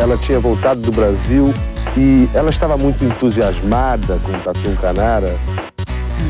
[0.00, 1.52] ela tinha voltado do Brasil
[1.94, 5.36] e ela estava muito entusiasmada com o Tatu Canara.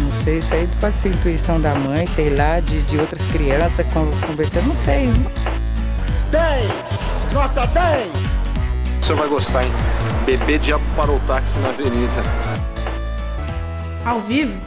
[0.03, 3.87] Não sei, isso aí pode ser intuição da mãe, sei lá, de, de outras crianças
[4.27, 5.07] conversando, não sei.
[6.33, 7.33] 10!
[7.33, 8.09] Nota 10!
[9.01, 9.73] O senhor vai gostar, hein?
[10.27, 12.23] Bebê diabo parou o táxi na avenida.
[14.05, 14.61] Ao vivo?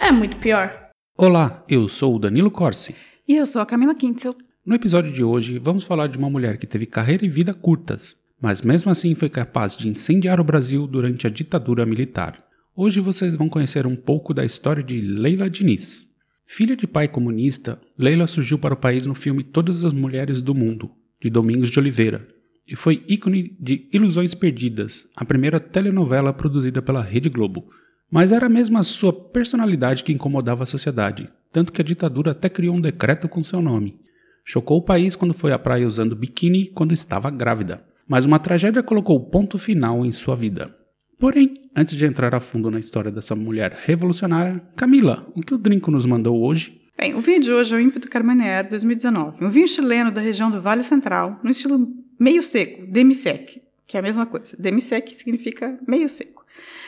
[0.00, 0.88] É muito pior.
[1.18, 2.94] Olá, eu sou o Danilo Corsi.
[3.26, 4.34] E eu sou a Camila Kintzel.
[4.64, 8.16] No episódio de hoje, vamos falar de uma mulher que teve carreira e vida curtas,
[8.40, 12.44] mas mesmo assim foi capaz de incendiar o Brasil durante a ditadura militar.
[12.74, 16.06] Hoje vocês vão conhecer um pouco da história de Leila Diniz.
[16.46, 20.54] Filha de pai comunista, Leila surgiu para o país no filme Todas as Mulheres do
[20.54, 22.26] Mundo, de Domingos de Oliveira,
[22.66, 27.68] e foi ícone de Ilusões Perdidas, a primeira telenovela produzida pela Rede Globo.
[28.10, 32.48] Mas era mesmo a sua personalidade que incomodava a sociedade, tanto que a ditadura até
[32.48, 34.00] criou um decreto com seu nome.
[34.44, 37.87] Chocou o país quando foi à praia usando biquíni quando estava grávida.
[38.08, 40.74] Mas uma tragédia colocou ponto final em sua vida.
[41.18, 45.58] Porém, antes de entrar a fundo na história dessa mulher revolucionária, Camila, o que o
[45.58, 46.80] Drinco nos mandou hoje?
[46.96, 50.50] Bem, o vinho de hoje é o Ímpeto Carmanier 2019, um vinho chileno da região
[50.50, 51.86] do Vale Central, no estilo
[52.18, 54.56] meio seco, demi-sec, que é a mesma coisa.
[54.58, 56.44] Demi-sec significa meio seco,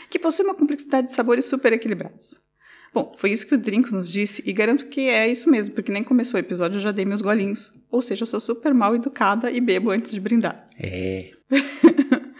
[0.09, 2.41] que possui uma complexidade de sabores super equilibrados.
[2.93, 5.93] Bom, foi isso que o Drinco nos disse e garanto que é isso mesmo, porque
[5.93, 7.73] nem começou o episódio eu já dei meus golinhos.
[7.91, 10.69] Ou seja, eu sou super mal educada e bebo antes de brindar.
[10.79, 11.31] É.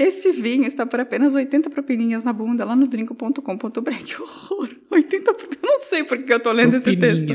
[0.00, 4.04] Este vinho está por apenas 80 propininhas na bunda lá no drinco.com.br.
[4.06, 4.70] Que horror!
[4.90, 5.62] 80 propininhas.
[5.62, 7.34] Não sei por que eu tô lendo esse texto.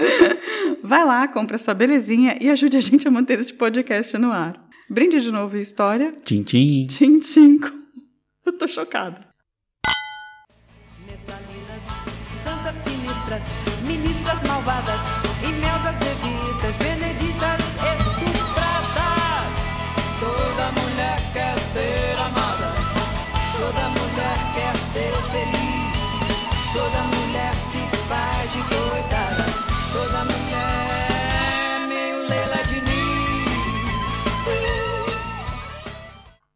[0.82, 4.58] Vai lá, compra essa belezinha e ajude a gente a manter este podcast no ar.
[4.88, 6.14] Brinde de novo história.
[6.24, 6.86] Tchim, tchim.
[6.86, 7.60] Tchim, tchim.
[8.46, 9.31] Eu tô chocada.
[12.70, 13.42] Sinistras,
[13.82, 15.00] ministras malvadas
[15.42, 16.78] e mel das evitas,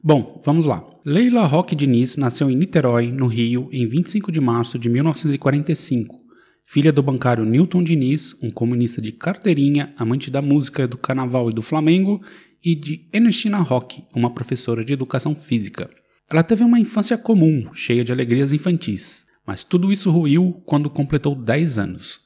[0.08, 0.88] Bom, vamos lá.
[1.04, 6.20] Leila Roque Diniz nasceu em Niterói, no Rio, em 25 de março de 1945.
[6.64, 11.52] Filha do bancário Newton Diniz, um comunista de carteirinha, amante da música, do carnaval e
[11.52, 12.22] do Flamengo,
[12.64, 15.90] e de Ernestina Roque, uma professora de educação física.
[16.30, 21.34] Ela teve uma infância comum, cheia de alegrias infantis, mas tudo isso ruiu quando completou
[21.34, 22.25] 10 anos.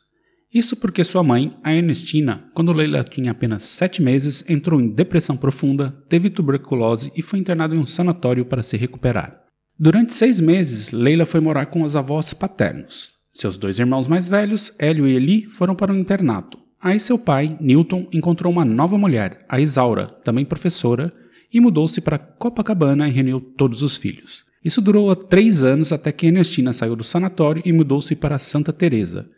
[0.53, 5.37] Isso porque sua mãe, a Ernestina, quando Leila tinha apenas 7 meses, entrou em depressão
[5.37, 9.45] profunda, teve tuberculose e foi internada em um sanatório para se recuperar.
[9.79, 13.13] Durante seis meses, Leila foi morar com os avós paternos.
[13.33, 16.59] Seus dois irmãos mais velhos, Hélio e Eli, foram para o internato.
[16.83, 21.13] Aí seu pai, Newton, encontrou uma nova mulher, a Isaura, também professora,
[21.53, 24.45] e mudou-se para Copacabana e reuniu todos os filhos.
[24.65, 29.31] Isso durou três anos até que Ernestina saiu do sanatório e mudou-se para Santa Teresa.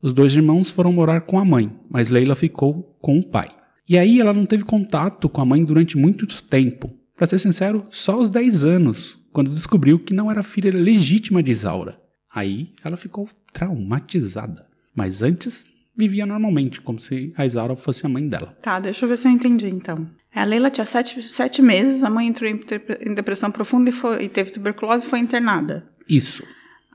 [0.00, 3.48] Os dois irmãos foram morar com a mãe, mas Leila ficou com o pai.
[3.88, 6.94] E aí ela não teve contato com a mãe durante muito tempo.
[7.16, 11.50] Para ser sincero, só aos 10 anos, quando descobriu que não era filha legítima de
[11.50, 12.00] Isaura.
[12.32, 14.66] Aí ela ficou traumatizada.
[14.94, 15.66] Mas antes
[15.96, 18.56] vivia normalmente, como se a Isaura fosse a mãe dela.
[18.62, 20.08] Tá, deixa eu ver se eu entendi então.
[20.32, 22.60] A Leila tinha sete, sete meses, a mãe entrou em,
[23.00, 25.84] em depressão profunda e, foi, e teve tuberculose e foi internada.
[26.08, 26.44] Isso.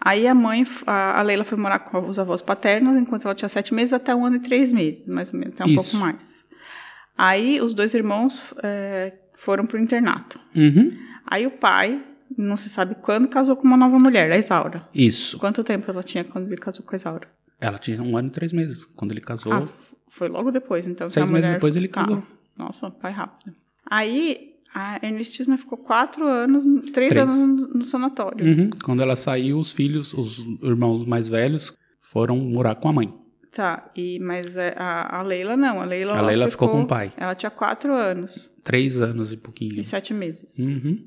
[0.06, 3.74] Aí a mãe, a, Leila foi morar com os avós paternos enquanto ela tinha sete
[3.74, 5.92] meses até um ano e três meses, mais ou menos, até um Isso.
[5.92, 6.44] pouco mais.
[7.18, 10.38] Aí os dois irmãos é, foram pro internato.
[10.54, 10.92] Uhum.
[11.26, 12.04] Aí o pai,
[12.38, 14.86] não se sabe quando, casou com uma nova mulher, a Isaura.
[14.94, 15.38] Isso.
[15.38, 17.28] Quanto tempo ela tinha quando ele casou com a Isaura?
[17.62, 19.54] Ela tinha um ano e três meses quando ele casou.
[19.54, 19.64] Ah,
[20.10, 21.08] foi logo depois, então.
[21.08, 22.22] Seis meses mulher- depois ele casou.
[22.58, 23.56] Nossa, pai rápido.
[23.90, 27.30] Aí a Ernestina ficou quatro anos, três, Três.
[27.30, 28.46] anos no, sanatório.
[28.46, 28.70] Uhum.
[28.84, 33.14] Quando ela saiu, os filhos, os irmãos mais velhos, foram morar com a mãe.
[33.52, 35.80] Tá, e, mas é, a, a Leila não.
[35.80, 37.14] A Leila, A Leila ficou com o pai.
[37.16, 39.80] Ela tinha quatro anos Três anos e pouquinho.
[39.80, 40.58] e sete meses.
[40.58, 41.06] Uhum.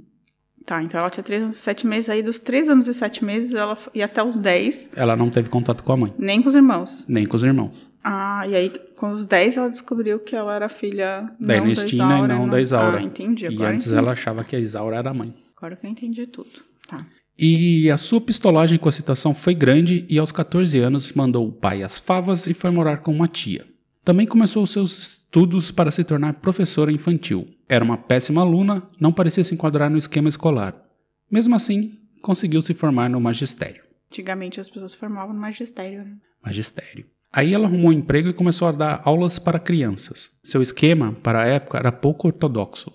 [0.64, 2.08] Tá, então ela tinha três anos e sete meses.
[2.10, 5.48] Aí dos três anos e sete meses, ela ia até os dez, Ela não teve
[5.48, 7.04] contato com a mãe, nem com os irmãos.
[7.08, 7.90] nem com os irmãos.
[8.08, 12.06] Ah, e aí com os dez ela descobriu que ela era filha Da não Ernestina
[12.06, 12.98] da e não da Isaura.
[12.98, 13.46] Ah, entendi.
[13.46, 13.98] E Agora antes entendi.
[13.98, 15.34] ela achava que a Isaura era a mãe.
[15.56, 16.48] Agora que eu entendi tudo.
[16.86, 17.04] Tá.
[17.36, 21.52] E a sua pistolagem com a situação foi grande e aos 14 anos mandou o
[21.52, 23.66] pai às favas e foi morar com uma tia.
[24.04, 27.48] Também começou os seus estudos para se tornar professora infantil.
[27.68, 30.80] Era uma péssima aluna, não parecia se enquadrar no esquema escolar.
[31.28, 33.82] Mesmo assim, conseguiu se formar no magistério.
[34.12, 36.16] Antigamente as pessoas formavam no magistério, né?
[36.40, 37.04] Magistério.
[37.36, 40.30] Aí ela arrumou um emprego e começou a dar aulas para crianças.
[40.42, 42.90] Seu esquema, para a época, era pouco ortodoxo.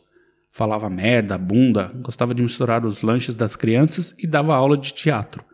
[0.49, 5.45] Falava merda, bunda, gostava de misturar os lanches das crianças e dava aula de teatro.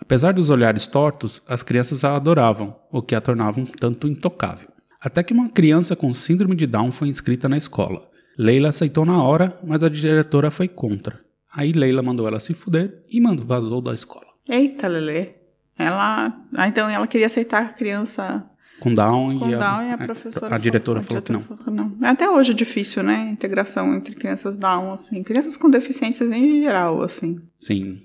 [0.00, 4.68] Apesar dos olhares tortos, as crianças a adoravam, o que a tornava um tanto intocável.
[5.00, 8.08] Até que uma criança com síndrome de Down foi inscrita na escola.
[8.38, 11.18] Leila aceitou na hora, mas a diretora foi contra.
[11.52, 14.28] Aí Leila mandou ela se fuder e mandou vazou da escola.
[14.48, 15.43] Eita, Lelê.
[15.78, 16.36] Ela.
[16.54, 18.44] Ah, então ela queria aceitar a criança
[18.80, 20.54] Com Down, com e, a, Down e a professora.
[20.54, 21.40] a diretora falou, a que não.
[21.40, 22.08] diretora falou que não.
[22.08, 23.26] Até hoje é difícil, né?
[23.28, 25.22] A integração entre crianças Down, assim.
[25.22, 27.40] Crianças com deficiências em geral, assim.
[27.58, 27.98] Sim.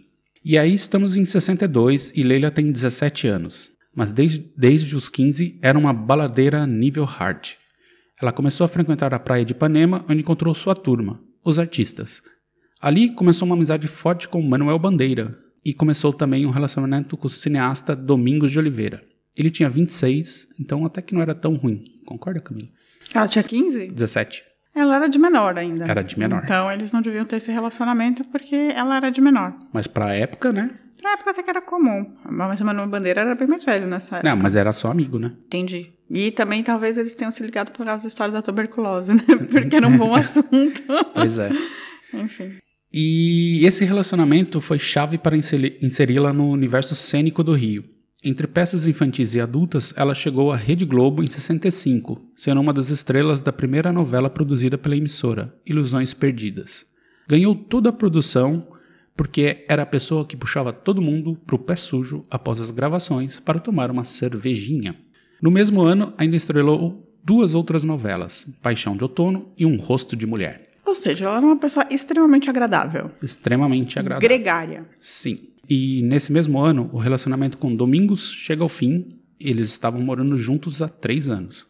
[0.44, 3.72] E aí estamos em 62 e Leila tem 17 anos.
[3.96, 7.50] Mas desde, desde os 15 era uma baladeira nível hard.
[8.22, 12.22] Ela começou a frequentar a praia de Ipanema, onde encontrou sua turma, os artistas.
[12.82, 17.30] Ali começou uma amizade forte com Manuel Bandeira e começou também um relacionamento com o
[17.30, 19.04] cineasta Domingos de Oliveira.
[19.36, 21.84] Ele tinha 26, então até que não era tão ruim.
[22.06, 22.68] Concorda, Camila?
[23.14, 23.88] Ela tinha 15?
[23.88, 24.44] 17.
[24.76, 25.86] Ela era de menor ainda.
[25.86, 26.42] Era de menor.
[26.44, 29.54] Então eles não deviam ter esse relacionamento porque ela era de menor.
[29.74, 30.72] Mas pra época, né?
[31.02, 32.14] Na época até que era comum.
[32.30, 34.30] Mas o Manuel Bandeira era bem mais velho nessa época.
[34.30, 35.34] Não, mas era só amigo, né?
[35.46, 35.94] Entendi.
[36.10, 39.22] E também talvez eles tenham se ligado por causa da história da tuberculose, né?
[39.50, 40.84] Porque era um bom assunto.
[41.14, 41.50] Pois é.
[42.14, 42.54] Enfim.
[42.92, 47.84] E esse relacionamento foi chave para inseri- inseri-la no universo cênico do Rio.
[48.24, 52.90] Entre peças infantis e adultas, ela chegou à Rede Globo em 65, sendo uma das
[52.90, 56.86] estrelas da primeira novela produzida pela emissora, Ilusões Perdidas.
[57.28, 58.68] Ganhou toda a produção
[59.16, 63.60] porque era a pessoa que puxava todo mundo pro pé sujo após as gravações para
[63.60, 64.96] tomar uma cervejinha.
[65.42, 70.26] No mesmo ano, ainda estrelou duas outras novelas, Paixão de Outono e Um Rosto de
[70.26, 70.69] Mulher.
[70.90, 73.12] Ou seja, ela era uma pessoa extremamente agradável.
[73.22, 74.28] Extremamente agradável.
[74.28, 74.86] Gregária.
[75.00, 75.50] Sim.
[75.70, 79.20] E nesse mesmo ano, o relacionamento com Domingos chega ao fim.
[79.40, 81.68] Eles estavam morando juntos há três anos.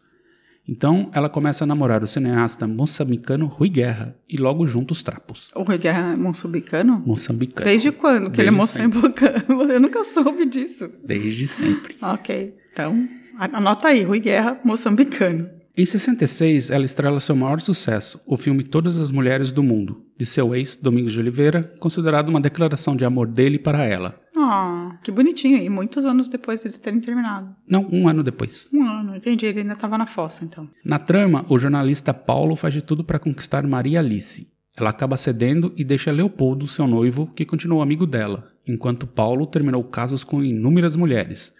[0.66, 5.50] Então, ela começa a namorar o cineasta moçambicano Rui Guerra e logo junta os trapos.
[5.54, 7.02] O Rui Guerra é moçambicano?
[7.04, 7.66] Moçambicano.
[7.66, 9.62] Desde quando que ele é moçambicano?
[9.70, 10.90] Eu nunca soube disso.
[11.04, 11.94] Desde sempre.
[12.00, 12.54] Ok.
[12.72, 13.06] Então,
[13.38, 15.59] anota aí, Rui Guerra, moçambicano.
[15.80, 20.26] Em 66, ela estrela seu maior sucesso, o filme Todas as Mulheres do Mundo, de
[20.26, 24.20] seu ex, Domingos de Oliveira, considerado uma declaração de amor dele para ela.
[24.36, 25.56] Ah, que bonitinho.
[25.56, 27.56] E muitos anos depois deles terem terminado.
[27.66, 28.68] Não, um ano depois.
[28.70, 29.46] Um ano, entendi.
[29.46, 30.68] Ele ainda estava na fossa, então.
[30.84, 34.52] Na trama, o jornalista Paulo faz de tudo para conquistar Maria Alice.
[34.76, 39.82] Ela acaba cedendo e deixa Leopoldo, seu noivo, que continuou amigo dela, enquanto Paulo terminou
[39.82, 41.54] casos com inúmeras mulheres.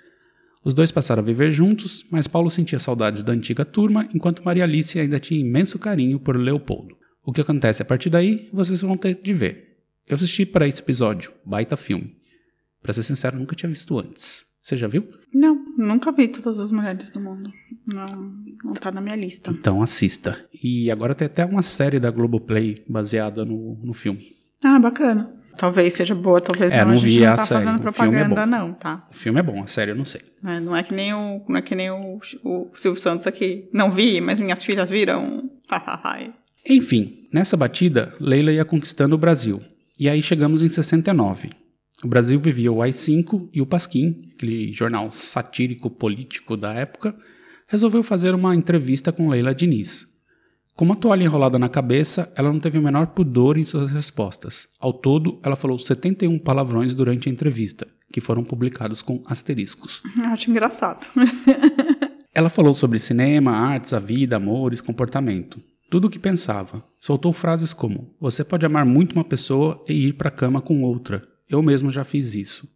[0.62, 4.64] Os dois passaram a viver juntos, mas Paulo sentia saudades da antiga turma, enquanto Maria
[4.64, 6.96] Alice ainda tinha imenso carinho por Leopoldo.
[7.24, 9.78] O que acontece a partir daí, vocês vão ter de ver.
[10.06, 12.16] Eu assisti para esse episódio, baita filme.
[12.82, 14.44] Pra ser sincero, nunca tinha visto antes.
[14.60, 15.08] Você já viu?
[15.32, 17.50] Não, nunca vi todas as mulheres do mundo.
[17.86, 19.50] Não, não tá na minha lista.
[19.50, 20.46] Então assista.
[20.62, 24.32] E agora tem até uma série da Globoplay baseada no, no filme.
[24.62, 25.39] Ah, bacana.
[25.60, 26.86] Talvez seja boa, talvez É, não.
[26.86, 27.64] não a gente não tá série.
[27.64, 28.46] fazendo é propaganda, bom.
[28.46, 29.06] não, tá?
[29.10, 30.22] O filme é bom, a série eu não sei.
[30.42, 33.68] É, não é que nem o, não é que nem o, o Silvio Santos aqui.
[33.70, 35.50] Não vi, mas minhas filhas viram.
[36.66, 39.60] Enfim, nessa batida, Leila ia conquistando o Brasil.
[39.98, 41.50] E aí chegamos em 69.
[42.02, 47.14] O Brasil vivia o AI-5 e o Pasquim, aquele jornal satírico político da época,
[47.68, 50.06] resolveu fazer uma entrevista com Leila Diniz.
[50.80, 54.66] Com uma toalha enrolada na cabeça, ela não teve o menor pudor em suas respostas.
[54.80, 60.00] Ao todo, ela falou 71 palavrões durante a entrevista, que foram publicados com asteriscos.
[60.32, 61.06] Acho engraçado.
[62.34, 65.60] Ela falou sobre cinema, artes, a vida, amores, comportamento.
[65.90, 66.82] Tudo o que pensava.
[66.98, 70.82] Soltou frases como: Você pode amar muito uma pessoa e ir para a cama com
[70.82, 71.28] outra.
[71.46, 72.66] Eu mesmo já fiz isso.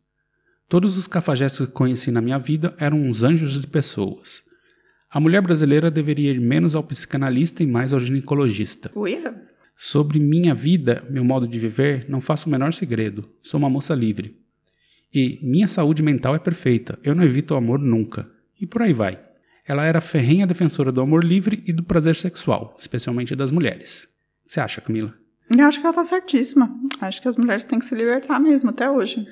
[0.68, 4.44] Todos os cafajestes que conheci na minha vida eram uns anjos de pessoas.
[5.14, 8.90] A mulher brasileira deveria ir menos ao psicanalista e mais ao ginecologista.
[8.96, 9.32] Uia.
[9.76, 13.30] Sobre minha vida, meu modo de viver, não faço o menor segredo.
[13.40, 14.36] Sou uma moça livre.
[15.14, 16.98] E minha saúde mental é perfeita.
[17.04, 18.28] Eu não evito o amor nunca.
[18.60, 19.16] E por aí vai.
[19.64, 24.08] Ela era ferrenha defensora do amor livre e do prazer sexual, especialmente das mulheres.
[24.44, 25.14] Você acha, Camila?
[25.48, 26.74] Eu acho que ela tá certíssima.
[27.00, 29.24] Acho que as mulheres têm que se libertar mesmo, até hoje.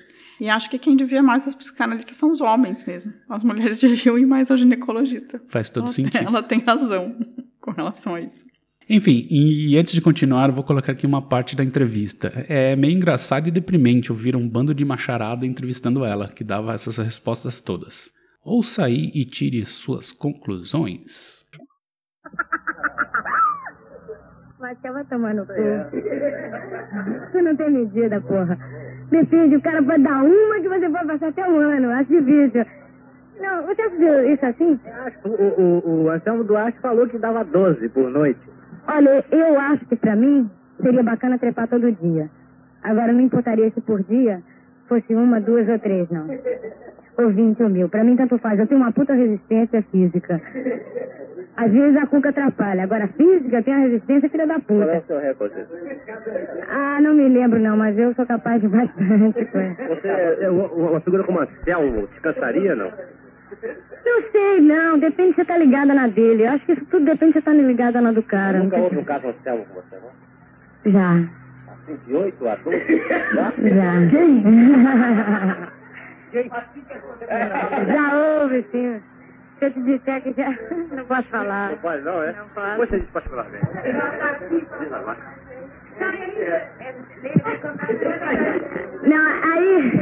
[0.42, 3.12] E acho que quem devia mais aos psicanalistas são os homens mesmo.
[3.28, 5.40] As mulheres deviam ir mais ao ginecologista.
[5.46, 6.26] Faz todo ela, sentido.
[6.26, 7.16] Ela tem razão
[7.62, 8.44] com relação a isso.
[8.90, 12.44] Enfim, e antes de continuar, eu vou colocar aqui uma parte da entrevista.
[12.49, 16.96] É meio engraçado e deprimente ouvir um bando de macharada entrevistando ela, que dava essas
[16.96, 18.11] respostas todas.
[18.44, 21.46] Ouça aí e tire suas conclusões.
[24.58, 25.52] Mas vai tomar no cu.
[27.30, 28.72] Tu não tem medida, porra.
[29.12, 31.90] Decide, o cara pode dar uma que você pode passar até um ano.
[31.90, 32.64] Acho difícil.
[33.38, 34.81] Não, você acha isso assim?
[35.25, 38.40] O, o, o Anselmo Duarte falou que dava 12 por noite.
[38.88, 40.50] Olha, eu acho que pra mim,
[40.81, 42.31] seria bacana trepar todo dia.
[42.83, 44.42] Agora, não importaria se por dia
[44.88, 46.26] fosse uma, duas ou três, não.
[47.19, 47.90] Ou vinte ou mil.
[47.90, 48.59] Pra mim, tanto faz.
[48.59, 50.40] Eu tenho uma puta resistência física.
[51.56, 52.82] Às vezes a cuca atrapalha.
[52.82, 54.99] Agora, a física tem a resistência filha da Qual é puta.
[54.99, 55.54] o seu recorde?
[56.71, 59.76] Ah, não me lembro, não, mas eu sou capaz de bastante coisa.
[59.88, 62.90] Você, é, uma, uma figura como a Selmo, descansaria, não?
[64.04, 64.99] Não sei, não.
[64.99, 66.44] Depende se você tá ligada na dele.
[66.44, 68.59] Eu acho que isso tudo depende se você tá ligada na do cara.
[68.59, 70.90] Nunca Não houve um caso Anselmo com você, não?
[70.90, 71.28] Já.
[71.71, 72.78] Assim, de 8 a 12?
[73.35, 73.52] Já?
[73.61, 73.92] Já.
[77.92, 79.02] já houve, sim.
[79.62, 80.50] Se eu te disser que já.
[80.90, 81.71] Não posso falar.
[81.71, 82.33] Não pode, não, é?
[82.33, 82.76] Não posso.
[82.78, 83.64] Você diz particularmente.
[84.81, 85.16] Diz lá, vai.
[89.04, 89.92] Não, aí.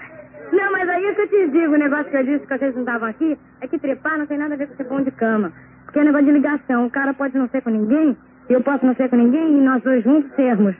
[0.56, 2.74] Não, mas aí é que eu te digo, o negócio que eu disse que vocês
[2.74, 5.10] não estavam aqui, é que trepar não tem nada a ver com ser bom de
[5.10, 5.52] cama.
[5.84, 6.86] Porque é negócio de ligação.
[6.86, 8.16] O cara pode não ser com ninguém,
[8.48, 10.74] eu posso não ser com ninguém, e nós dois juntos sermos.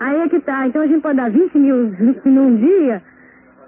[0.00, 0.66] Aí é que tá.
[0.66, 3.02] Então a gente pode dar 20 mil num dia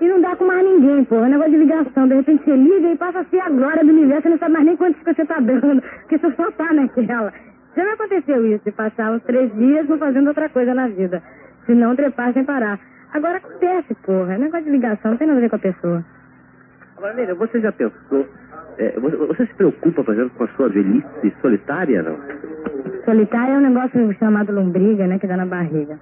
[0.00, 1.16] e não dá com mais ninguém, pô.
[1.16, 2.08] É negócio de ligação.
[2.08, 4.52] De repente você liga e passa a ser a glória do universo, você não sabe
[4.52, 7.32] mais nem quantos que você tá dando, porque você só tá naquela.
[7.76, 11.22] Já me aconteceu isso, de passar uns três dias não fazendo outra coisa na vida.
[11.66, 12.78] Se não trepar sem parar.
[13.12, 14.34] Agora acontece, porra.
[14.34, 16.04] É negócio de ligação, não tem nada a ver com a pessoa.
[16.96, 18.26] Agora, Leila, você já pensou...
[18.78, 22.18] é, você, você se preocupa, por exemplo, com a sua velhice solitária, não?
[23.04, 25.98] Solitária é um negócio chamado lombriga, né, que dá na barriga.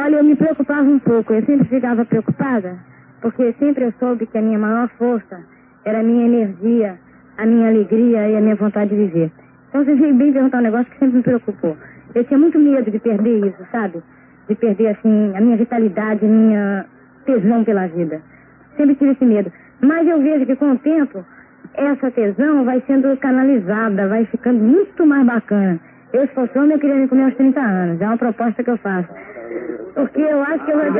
[0.00, 2.78] Olha, eu me preocupava um pouco, eu sempre ficava preocupada,
[3.20, 5.40] porque sempre eu soube que a minha maior força
[5.84, 6.96] era a minha energia,
[7.36, 9.32] a minha alegria e a minha vontade de viver.
[9.68, 11.76] Então você veio bem perguntar um negócio que sempre me preocupou.
[12.14, 14.00] Eu tinha muito medo de perder isso, sabe?
[14.48, 16.86] De perder, assim, a minha vitalidade, a minha
[17.26, 18.22] tesão pela vida.
[18.76, 19.52] Sempre tive esse medo.
[19.80, 21.24] Mas eu vejo que com o tempo,
[21.74, 25.80] essa tesão vai sendo canalizada, vai ficando muito mais bacana.
[26.12, 28.00] Eu, se fosse homem, eu queria me comer aos 30 anos.
[28.00, 29.08] É uma proposta que eu faço.
[29.94, 30.92] Porque eu acho que eu vou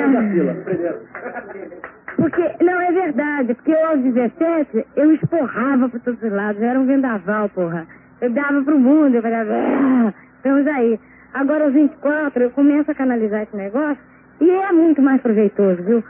[2.16, 3.54] Porque, não, é verdade.
[3.54, 6.60] Porque eu, aos 17, eu esporrava por todos os lados.
[6.60, 7.86] Eu era um vendaval, porra.
[8.20, 10.98] Eu dava pro mundo, eu falava, ah, estamos aí.
[11.34, 13.98] Agora, aos 24, eu começo a canalizar esse negócio
[14.40, 16.02] e é muito mais proveitoso, viu?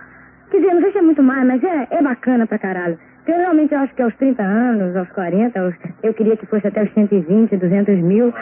[0.50, 2.98] Quer dizer, não sei se é muito mais, mas é, é bacana pra caralho.
[3.18, 6.66] Porque eu realmente acho que aos 30 anos, aos 40, aos- eu queria que fosse
[6.66, 8.32] até os 120, 200 mil.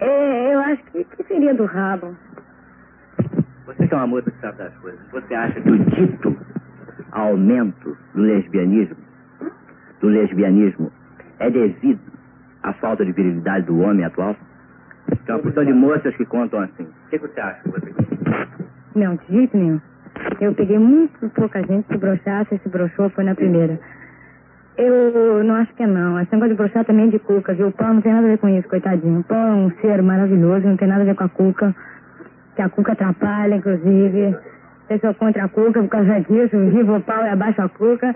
[0.00, 2.16] É, eu acho que, que seria do rabo.
[3.70, 6.36] Você que é uma moça que sabe das coisas, você acha que o dito
[7.12, 8.96] aumento do lesbianismo,
[10.00, 10.90] do lesbianismo,
[11.38, 12.00] é devido
[12.64, 14.34] à falta de virilidade do homem atual?
[15.24, 16.82] Tem uma porção de moças que contam assim.
[16.82, 17.92] O que, que você acha você
[18.96, 19.80] Não, de jeito nenhum.
[20.40, 23.78] Eu peguei muito pouca gente que broxasse, se broxou, foi na primeira.
[24.76, 26.18] Eu não acho que é não.
[26.18, 27.68] Esse negócio de broxar também é de cuca, viu?
[27.68, 29.20] O pau não tem nada a ver com isso, coitadinho.
[29.20, 31.74] O pau é um ser maravilhoso, não tem nada a ver com a cuca.
[32.60, 34.36] Que a cuca atrapalha, inclusive.
[34.90, 36.58] Eu sou contra a cuca por causa disso.
[36.58, 38.14] O pau e abaixo a cuca.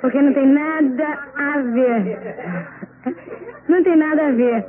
[0.00, 2.18] Porque não tem nada a ver.
[3.68, 4.66] Não tem nada a ver.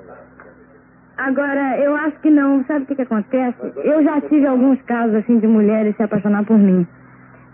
[1.17, 2.63] Agora, eu acho que não.
[2.65, 3.57] Sabe o que, que acontece?
[3.77, 6.85] Eu já tive alguns casos, assim, de mulheres se apaixonar por mim.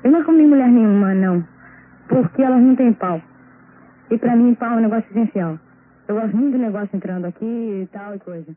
[0.03, 1.41] Eu não comi mulher nenhuma, não.
[2.10, 3.22] Porque elas não têm pau.
[4.12, 5.58] E pra mim, pau é um negócio essencial.
[6.05, 8.51] Eu gosto muito do negócio entrando aqui e tal e coisa.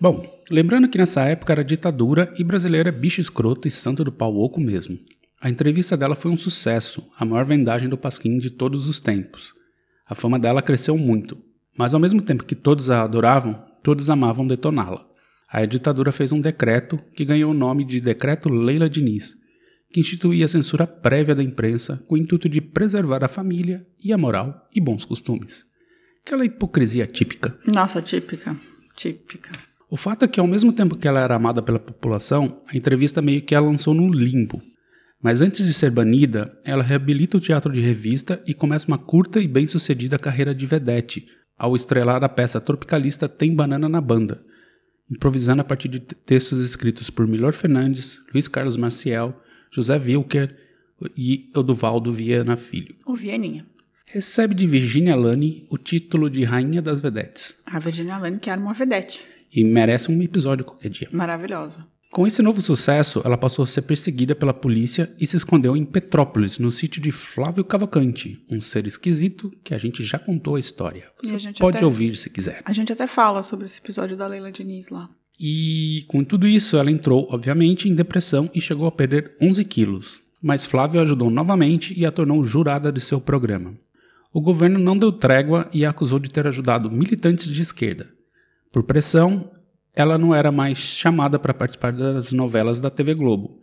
[0.00, 4.12] Bom, lembrando que nessa época era ditadura e brasileira é bicho escroto e santo do
[4.12, 4.96] pau oco mesmo.
[5.40, 9.52] A entrevista dela foi um sucesso, a maior vendagem do Pasquim de todos os tempos.
[10.06, 11.36] A fama dela cresceu muito,
[11.76, 15.04] mas ao mesmo tempo que todos a adoravam, todos amavam detoná-la.
[15.50, 19.34] A ditadura fez um decreto que ganhou o nome de Decreto Leila Diniz,
[19.92, 24.12] que instituía a censura prévia da imprensa com o intuito de preservar a família e
[24.12, 25.64] a moral e bons costumes.
[26.24, 27.58] Aquela hipocrisia típica.
[27.66, 28.56] Nossa, típica.
[28.94, 29.50] Típica.
[29.90, 33.22] O fato é que, ao mesmo tempo que ela era amada pela população, a entrevista
[33.22, 34.62] meio que a lançou no limbo.
[35.22, 39.40] Mas antes de ser banida, ela reabilita o teatro de revista e começa uma curta
[39.40, 41.26] e bem-sucedida carreira de vedete,
[41.56, 44.44] ao estrelar a peça tropicalista Tem Banana na Banda,
[45.10, 49.34] improvisando a partir de textos escritos por Milor Fernandes, Luiz Carlos Maciel,
[49.72, 50.54] José Wilker
[51.16, 52.94] e Eduvaldo Viana Filho.
[53.06, 53.66] O Vieninha.
[54.10, 58.60] Recebe de Virginia Lani o título de Rainha das Vedetes A Virginia Lane, que era
[58.60, 59.22] uma vedete.
[59.54, 61.08] e merece um episódio qualquer dia.
[61.12, 61.86] Maravilhosa.
[62.10, 65.84] Com esse novo sucesso, ela passou a ser perseguida pela polícia e se escondeu em
[65.84, 70.60] Petrópolis, no sítio de Flávio Cavalcante, um ser esquisito que a gente já contou a
[70.60, 71.04] história.
[71.22, 72.62] Você a gente pode até- ouvir se quiser.
[72.64, 75.10] A gente até fala sobre esse episódio da Leila Diniz lá.
[75.38, 80.22] E com tudo isso, ela entrou, obviamente, em depressão e chegou a perder 11 quilos.
[80.42, 83.74] Mas Flávio ajudou novamente e a tornou jurada de seu programa.
[84.32, 88.08] O governo não deu trégua e a acusou de ter ajudado militantes de esquerda.
[88.70, 89.50] Por pressão,
[89.96, 93.62] ela não era mais chamada para participar das novelas da TV Globo.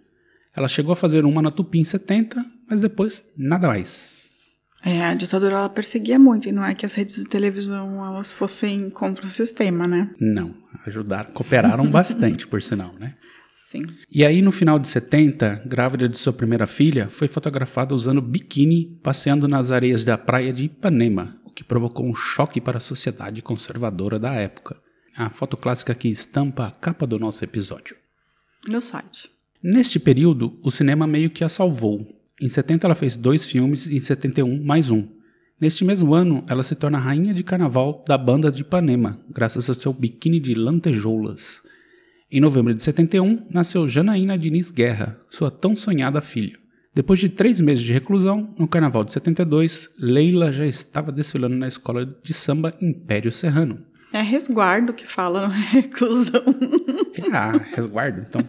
[0.56, 4.30] Ela chegou a fazer uma na Tupi em 70, mas depois nada mais.
[4.84, 8.32] É, a ditadura ela perseguia muito, e não é que as redes de televisão elas
[8.32, 10.12] fossem contra o sistema, né?
[10.20, 10.54] Não,
[10.86, 13.16] ajudaram, cooperaram bastante, por sinal, né?
[13.76, 13.84] Sim.
[14.12, 18.98] E aí, no final de 70, grávida de sua primeira filha, foi fotografada usando biquíni
[19.04, 23.42] passeando nas areias da praia de Ipanema, o que provocou um choque para a sociedade
[23.42, 24.78] conservadora da época.
[25.16, 27.96] A foto clássica que estampa a capa do nosso episódio.
[28.68, 29.30] No site.
[29.64, 32.06] Neste período, o cinema meio que a salvou.
[32.42, 35.08] Em 70 ela fez dois filmes e em 71 mais um.
[35.60, 39.74] Neste mesmo ano, ela se torna rainha de carnaval da banda de Ipanema, graças a
[39.74, 41.62] seu biquíni de lantejoulas.
[42.32, 46.58] Em novembro de 71, nasceu Janaína Diniz Guerra, sua tão sonhada filha.
[46.94, 51.68] Depois de três meses de reclusão, no carnaval de 72, Leila já estava desfilando na
[51.68, 53.86] escola de samba Império Serrano.
[54.12, 56.44] É resguardo que fala, não é reclusão.
[57.32, 58.42] Ah, resguardo, então.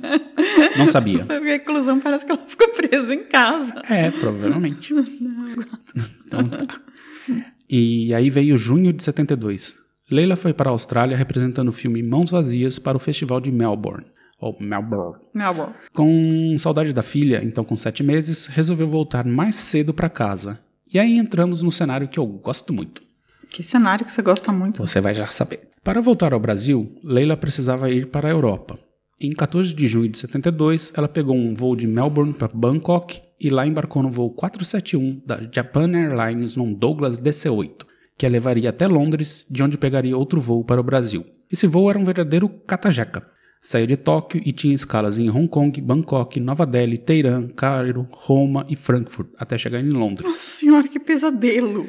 [0.78, 1.26] Não sabia.
[1.42, 3.74] reclusão parece que ela ficou presa em casa.
[3.88, 4.94] É, provavelmente.
[6.26, 6.66] Então tá.
[7.70, 9.78] E aí veio junho de 72.
[10.08, 14.06] Leila foi para a Austrália representando o filme Mãos Vazias para o Festival de Melbourne.
[14.38, 15.16] Ou Melbourne.
[15.34, 15.74] Melbourne.
[15.92, 20.60] Com saudade da filha, então com sete meses, resolveu voltar mais cedo para casa.
[20.92, 23.02] E aí entramos no cenário que eu gosto muito.
[23.50, 24.86] Que cenário que você gosta muito.
[24.86, 25.70] Você vai já saber.
[25.82, 28.78] Para voltar ao Brasil, Leila precisava ir para a Europa.
[29.20, 33.50] Em 14 de junho de 72, ela pegou um voo de Melbourne para Bangkok e
[33.50, 37.86] lá embarcou no voo 471 da Japan Airlines num Douglas DC-8,
[38.16, 41.24] que a levaria até Londres, de onde pegaria outro voo para o Brasil.
[41.50, 43.26] Esse voo era um verdadeiro catajeca.
[43.60, 48.64] Saía de Tóquio e tinha escalas em Hong Kong, Bangkok, Nova Delhi, Teherã, Cairo, Roma
[48.68, 50.26] e Frankfurt, até chegar em Londres.
[50.26, 51.88] Nossa senhora, que pesadelo.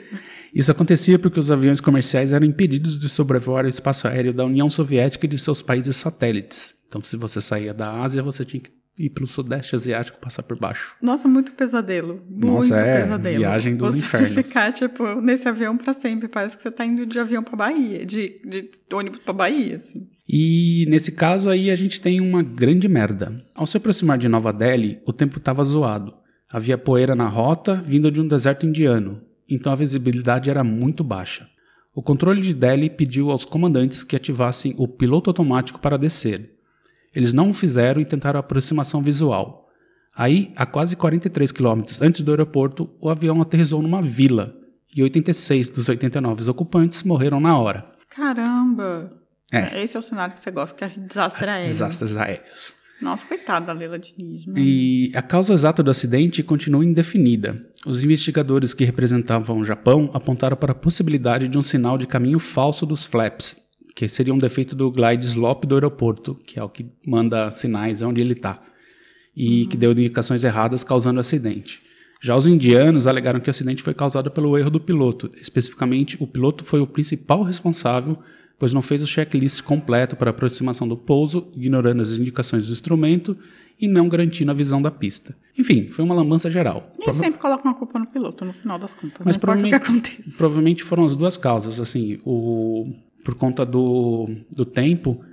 [0.53, 4.70] Isso acontecia porque os aviões comerciais eram impedidos de sobrevoar o espaço aéreo da União
[4.70, 6.74] Soviética e de seus países satélites.
[6.87, 10.60] Então, se você saía da Ásia, você tinha que ir pelo Sudeste Asiático passar por
[10.60, 10.96] baixo.
[11.01, 12.22] Nossa, muito pesadelo.
[12.29, 13.38] Muito Nossa, é, pesadelo.
[13.38, 14.31] viagem dos você infernos.
[14.46, 16.27] ficar, tipo, nesse avião pra sempre.
[16.27, 20.07] Parece que você tá indo de avião pra Bahia, de, de ônibus pra Bahia, assim.
[20.27, 23.44] E nesse caso aí a gente tem uma grande merda.
[23.55, 26.14] Ao se aproximar de Nova Delhi, o tempo estava zoado.
[26.50, 31.48] Havia poeira na rota, vinda de um deserto indiano, então a visibilidade era muito baixa.
[31.94, 36.56] O controle de Delhi pediu aos comandantes que ativassem o piloto automático para descer.
[37.15, 39.67] Eles não o fizeram e tentaram aproximação visual.
[40.15, 44.55] Aí, a quase 43 quilômetros antes do aeroporto, o avião aterrissou numa vila
[44.96, 47.85] e 86 dos 89 ocupantes morreram na hora.
[48.09, 49.11] Caramba.
[49.51, 49.83] É.
[49.83, 51.67] Esse é o cenário que você gosta, que é desastre aéreo.
[51.67, 52.74] Desastres aéreos.
[53.00, 54.48] Nossa, coitada da Leila Diniz.
[54.48, 54.55] né?
[54.57, 57.63] E a causa exata do acidente continua indefinida.
[57.85, 62.39] Os investigadores que representavam o Japão apontaram para a possibilidade de um sinal de caminho
[62.39, 63.55] falso dos flaps,
[63.98, 68.03] que seria um defeito do glide slop do aeroporto, que é o que manda sinais
[68.03, 68.62] onde ele está,
[69.36, 71.81] e que deu indicações erradas causando o acidente.
[72.22, 75.31] Já os indianos alegaram que o acidente foi causado pelo erro do piloto.
[75.42, 78.20] Especificamente, o piloto foi o principal responsável,
[78.60, 82.74] pois não fez o checklist completo para a aproximação do pouso, ignorando as indicações do
[82.74, 83.36] instrumento
[83.79, 85.36] e não garantindo a visão da pista.
[85.57, 86.92] Enfim, foi uma lambança geral.
[86.98, 89.25] Nem Prova- sempre colocam a culpa no piloto, no final das contas.
[89.25, 91.79] Mas provavelmente, provavelmente foram as duas causas.
[91.79, 95.24] Assim, o, por conta do, do tempo,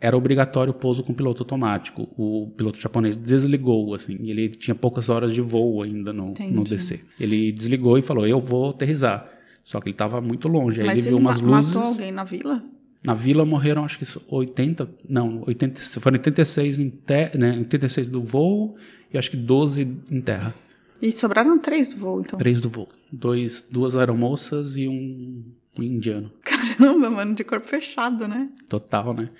[0.00, 2.08] era obrigatório o pouso com piloto automático.
[2.16, 6.64] O piloto japonês desligou, assim, ele tinha poucas horas de voo ainda no, no.
[6.64, 7.00] DC.
[7.18, 9.28] Ele desligou e falou: Eu vou aterrissar.
[9.64, 10.80] Só que ele estava muito longe.
[10.80, 11.74] Aí Mas ele viu umas ma- luzes.
[11.74, 12.64] matou alguém na vila?
[13.02, 18.22] Na vila morreram, acho que 80, não, 80, foram 86 em te, né, 86 do
[18.22, 18.76] voo
[19.12, 20.52] e acho que 12 em terra.
[21.00, 22.36] E sobraram três do voo, então.
[22.38, 22.88] Três do voo.
[23.12, 25.44] Dois, duas aeromoças e um
[25.82, 26.30] indiano.
[26.42, 28.48] Caramba, mano, de corpo fechado, né?
[28.68, 29.30] Total, né?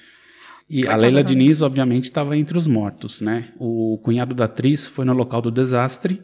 [0.70, 3.52] E a Coitada Leila da Diniz, obviamente, estava entre os mortos, né?
[3.58, 6.22] O cunhado da atriz foi no local do desastre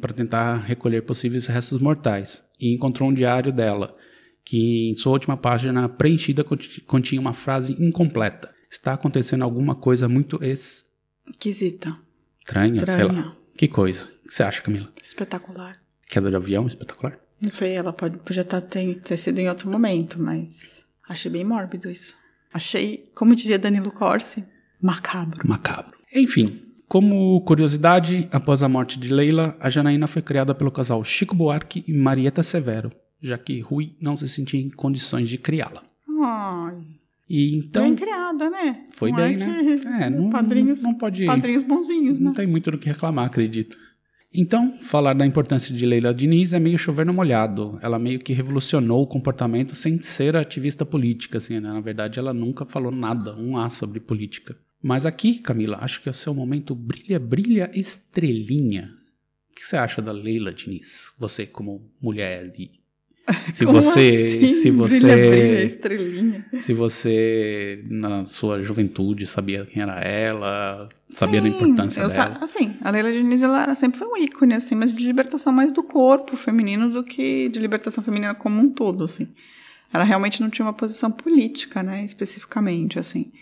[0.00, 3.96] para tentar recolher possíveis restos mortais e encontrou um diário dela,
[4.44, 8.50] que em sua última página preenchida conti- continha uma frase incompleta.
[8.70, 11.92] Está acontecendo alguma coisa muito Esquisita.
[12.40, 13.10] estranha, sei lá.
[13.10, 13.36] Estranha.
[13.56, 14.04] Que coisa?
[14.04, 14.92] O que você acha, Camila?
[15.02, 15.80] Espetacular.
[16.08, 17.18] Queda de avião espetacular?
[17.40, 21.44] Não sei, ela pode, podia tá, ter, ter sido em outro momento, mas achei bem
[21.44, 22.14] mórbido isso.
[22.52, 24.44] Achei, como diria Danilo Corsi,
[24.80, 25.46] macabro.
[25.46, 25.96] Macabro.
[26.14, 31.34] Enfim, como curiosidade, após a morte de Leila, a Janaína foi criada pelo casal Chico
[31.34, 35.82] Buarque e Marieta Severo, já que Rui não se sentia em condições de criá-la.
[36.22, 36.78] Ai,
[37.28, 38.86] E então bem criada, né?
[38.94, 39.62] foi Não bem, é né?
[39.78, 42.36] que- É, não, padrinhos, não pode padrinhos bonzinhos, não né?
[42.36, 43.76] tem muito do que reclamar, acredito.
[44.38, 47.78] Então, falar da importância de Leila Diniz é meio chover no molhado.
[47.80, 51.72] Ela meio que revolucionou o comportamento sem ser ativista política, assim, né?
[51.72, 54.54] Na verdade, ela nunca falou nada, um A sobre política.
[54.82, 58.90] Mas aqui, Camila, acho que é o seu momento brilha, brilha estrelinha.
[59.50, 61.14] O que você acha da Leila Diniz?
[61.18, 62.85] Você como mulher e
[63.52, 64.48] se Como você, assim?
[64.48, 66.44] se você, Brilha, brilha, estrelinha.
[66.60, 72.34] se você na sua juventude sabia quem era ela, sabia da Sim, importância eu dela.
[72.38, 75.52] sa- assim, a Leila Diniz ela era- sempre foi um ícone, assim, mas de libertação
[75.52, 79.28] mais do corpo feminino do que de libertação feminina como um todo, assim.
[79.92, 83.32] Ela realmente não tinha uma posição política, né, especificamente, assim.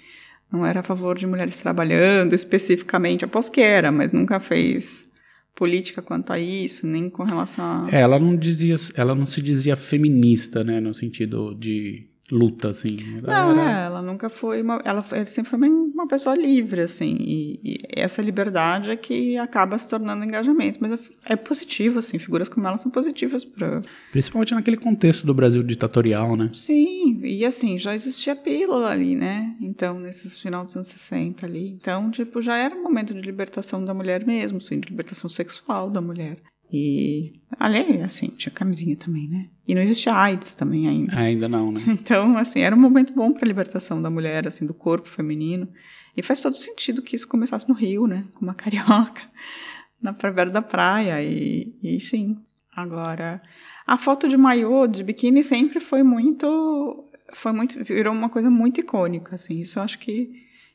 [0.52, 5.06] Não era a favor de mulheres trabalhando, especificamente, após que era, mas nunca fez
[5.54, 7.88] política quanto a isso, nem com relação a...
[7.90, 12.96] É, ela não dizia, ela não se dizia feminista, né, no sentido de luta, assim.
[13.18, 16.80] Ela Não, era- é, ela nunca foi uma, ela, sempre foi uma, uma pessoa livre,
[16.80, 21.98] assim, e, e essa liberdade é que acaba se tornando engajamento, mas é, é positivo,
[21.98, 26.50] assim, figuras como ela são positivas para Principalmente naquele contexto do Brasil ditatorial, né?
[26.52, 29.54] Sim, e assim, já existia pílula ali, né?
[29.60, 31.68] Então, nesses final dos anos 60 ali.
[31.68, 35.90] Então, tipo, já era um momento de libertação da mulher mesmo, assim, de libertação sexual
[35.90, 36.38] da mulher.
[36.76, 39.48] E, ali, assim, tinha camisinha também, né?
[39.68, 41.16] E não existia AIDS também ainda.
[41.16, 41.80] Ainda não, né?
[41.86, 45.68] Então, assim, era um momento bom para a libertação da mulher, assim, do corpo feminino.
[46.16, 48.24] E faz todo sentido que isso começasse no Rio, né?
[48.34, 49.22] Com uma carioca,
[50.02, 51.22] na beira da praia.
[51.22, 52.38] E, e sim.
[52.74, 53.40] Agora,
[53.86, 57.08] a foto de maiô, de biquíni, sempre foi muito.
[57.34, 57.82] Foi muito.
[57.84, 59.60] Virou uma coisa muito icônica, assim.
[59.60, 60.28] Isso eu acho que.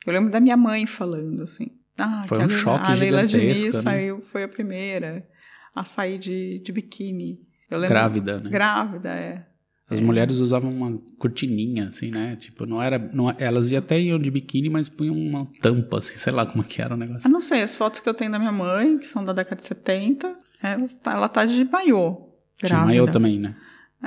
[0.06, 1.68] Eu lembro da minha mãe falando, assim.
[1.98, 3.72] Ah, Foi que a um Leila- choque A Leila Diniz né?
[3.82, 5.28] saiu, foi a primeira
[5.76, 7.40] a sair de, de biquíni.
[7.70, 8.50] Eu lembro- Grávida, né?
[8.50, 9.46] Grávida, é.
[9.92, 12.36] As mulheres usavam uma cortininha, assim, né?
[12.36, 13.00] Tipo, não era.
[13.12, 16.64] Não, elas iam até iam de biquíni, mas punham uma tampa, assim, sei lá como
[16.64, 17.28] que era o negócio.
[17.28, 19.56] Eu não sei, as fotos que eu tenho da minha mãe, que são da década
[19.56, 22.30] de 70, ela tá, ela tá de maiô.
[22.62, 22.86] Grávida.
[22.86, 23.56] maiô também, né?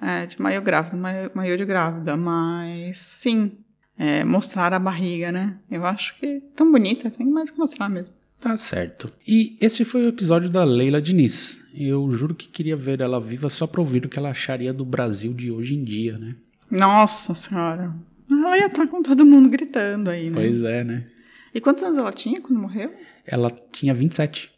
[0.01, 3.53] É, de maiô grávida, maiô, maiô de grávida, mas sim,
[3.99, 5.59] é, mostrar a barriga, né?
[5.69, 8.15] Eu acho que tão bonita, tem mais que mostrar mesmo.
[8.43, 9.11] Tá certo.
[9.27, 11.63] E esse foi o episódio da Leila Diniz.
[11.73, 14.85] Eu juro que queria ver ela viva só pra ouvir o que ela acharia do
[14.85, 16.35] Brasil de hoje em dia, né?
[16.69, 17.95] Nossa senhora.
[18.29, 20.35] Ela ia estar com todo mundo gritando aí, né?
[20.35, 21.07] Pois é, né?
[21.55, 22.93] E quantos anos ela tinha quando morreu?
[23.25, 24.51] Ela tinha 27.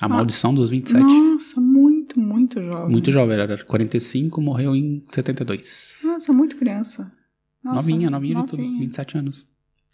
[0.00, 0.08] A Ah.
[0.08, 1.02] maldição dos 27.
[1.02, 2.90] Nossa, muito, muito jovem.
[2.90, 6.00] Muito jovem, era 45, morreu em 72.
[6.04, 7.10] Nossa, muito criança.
[7.62, 9.48] Nossa, novinha, novinha, de tudo, 27 anos.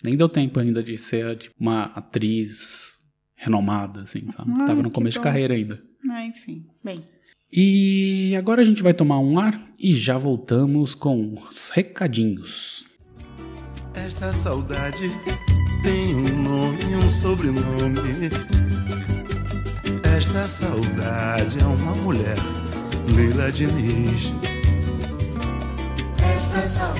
[0.04, 2.97] Nem deu tempo ainda de ser tipo, uma atriz
[3.38, 4.50] renomada, assim, sabe?
[4.58, 5.80] Ai, Tava no começo de carreira ainda.
[6.10, 7.02] Ah, enfim, bem.
[7.50, 12.84] E agora a gente vai tomar um ar e já voltamos com os recadinhos.
[13.94, 15.10] Esta saudade
[15.82, 18.28] tem um nome e um sobrenome.
[20.16, 22.36] Esta saudade é uma mulher,
[23.14, 24.34] Leila Diniz.
[26.34, 26.97] Esta saudade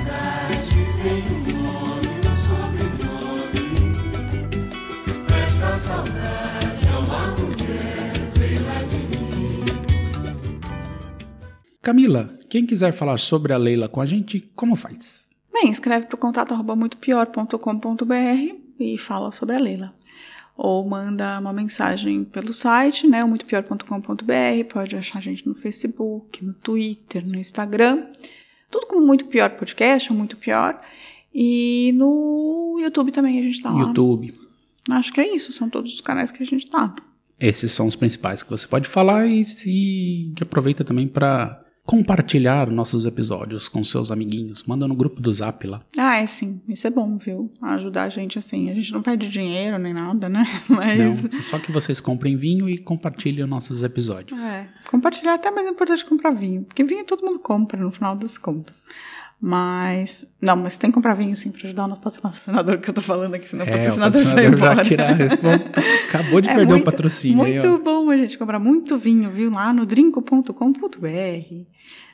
[11.88, 15.30] Camila, quem quiser falar sobre a Leila com a gente, como faz?
[15.50, 19.94] Bem, escreve para o contato arroba muitopior.com.br e fala sobre a Leila.
[20.54, 26.44] Ou manda uma mensagem pelo site, né, o muitopior.com.br, pode achar a gente no Facebook,
[26.44, 28.04] no Twitter, no Instagram,
[28.70, 30.78] tudo como Muito Pior Podcast, ou Muito Pior,
[31.34, 33.80] e no YouTube também a gente tá lá.
[33.80, 34.34] YouTube.
[34.90, 36.94] Acho que é isso, são todos os canais que a gente tá.
[37.40, 42.70] Esses são os principais que você pode falar e se que aproveita também para compartilhar
[42.70, 44.62] nossos episódios com seus amiguinhos.
[44.64, 45.80] Manda no grupo do Zap lá.
[45.96, 47.50] Ah, é sim, isso é bom, viu?
[47.62, 48.68] Ajudar a gente assim.
[48.68, 50.44] A gente não pede dinheiro nem nada, né?
[50.68, 51.24] Mas.
[51.24, 54.38] Não, só que vocês comprem vinho e compartilhem nossos episódios.
[54.42, 56.64] É, compartilhar é até mais importante comprar vinho.
[56.64, 58.82] Porque vinho todo mundo compra no final das contas.
[59.40, 60.26] Mas.
[60.42, 63.00] Não, mas tem que comprar vinho sim pra ajudar o nosso patrocinador que eu tô
[63.00, 64.84] falando aqui, senão o É, o patrocinador, vai patrocinador já embora.
[64.84, 67.78] tira- Pô, acabou de É perder muito- o patrocínio aí, Muito ó.
[67.78, 69.50] bom a gente comprar muito vinho, viu?
[69.50, 71.66] Lá no drinco.com.br.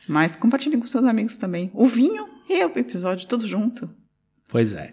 [0.08, 1.70] Mas compartilhem com seus amigos também.
[1.72, 3.88] O vinho e o episódio, tudo junto.
[4.48, 4.90] Pois é.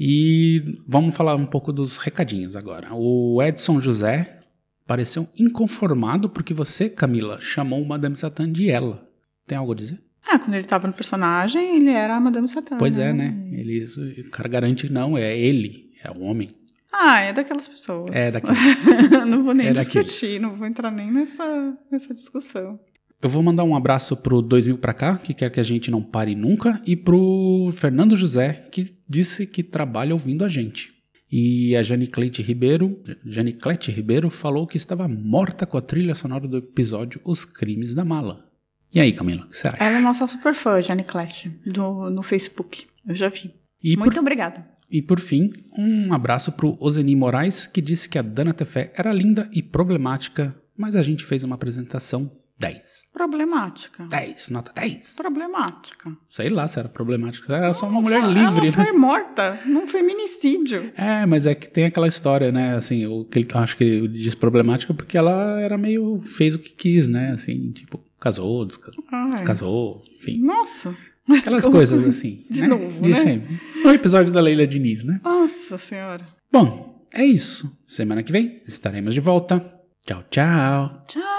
[0.00, 2.88] E vamos falar um pouco dos recadinhos agora.
[2.94, 4.38] O Edson José
[4.86, 9.06] pareceu inconformado porque você, Camila, chamou o Madame Satã de ela.
[9.46, 10.00] Tem algo a dizer?
[10.30, 12.76] Ah, quando ele tava no personagem, ele era a Madame Satã.
[12.76, 13.34] Pois é, né?
[13.52, 13.84] Ele,
[14.26, 16.50] o cara garante não, é ele, é o homem.
[16.92, 18.14] Ah, é daquelas pessoas.
[18.14, 18.84] É daqueles.
[19.28, 20.42] não vou nem É discutir, daqueles.
[20.42, 22.78] não vou entrar nem nessa, nessa discussão.
[23.20, 26.02] Eu vou mandar um abraço pro 2000 pra cá, que quer que a gente não
[26.02, 30.92] pare nunca, e pro Fernando José, que disse que trabalha ouvindo a gente.
[31.30, 36.58] E a Janiclete Ribeiro, Janiclete Ribeiro falou que estava morta com a trilha sonora do
[36.58, 38.47] episódio Os Crimes da Mala.
[38.92, 39.76] E aí, Camila, o que você acha?
[39.82, 42.86] Ela é nossa super fã, Jane Clash, do, no Facebook.
[43.06, 43.54] Eu já vi.
[43.82, 44.66] E Muito por, obrigada.
[44.90, 49.12] e por fim, um abraço pro Ozeni Moraes, que disse que a Dana Tefé era
[49.12, 53.08] linda e problemática, mas a gente fez uma apresentação 10.
[53.12, 54.04] Problemática.
[54.06, 55.14] 10, nota 10.
[55.14, 56.16] Problemática.
[56.28, 58.72] Sei lá se era problemática, era só uma mulher Ela livre, né?
[58.72, 60.92] foi morta num feminicídio.
[60.96, 62.76] É, mas é que tem aquela história, né?
[62.76, 66.18] Assim, o que ele acho que ele diz problemática porque ela era meio.
[66.18, 67.32] fez o que quis, né?
[67.32, 70.38] Assim, tipo, casou, descasou, descasou enfim.
[70.40, 70.94] Nossa.
[71.28, 72.44] Aquelas coisas assim.
[72.50, 72.68] De né?
[72.68, 73.22] novo, De né?
[73.22, 73.60] sempre.
[73.84, 75.20] No episódio da Leila Diniz, né?
[75.22, 76.26] Nossa senhora.
[76.50, 77.70] Bom, é isso.
[77.86, 79.58] Semana que vem estaremos de volta.
[80.06, 81.04] Tchau, tchau.
[81.06, 81.37] Tchau.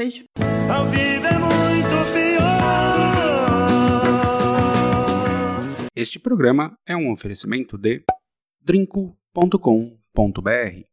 [0.00, 0.24] Beijo.
[0.70, 2.50] A vida é muito pior.
[5.94, 8.02] Este programa é um oferecimento de
[8.62, 9.60] drinco.com.br